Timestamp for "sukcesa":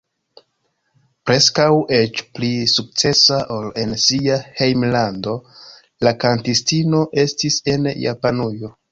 2.71-3.37